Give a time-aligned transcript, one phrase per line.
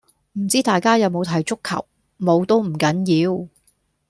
[0.33, 1.85] 唔知大家有冇睇足球，
[2.19, 3.47] 冇都唔緊要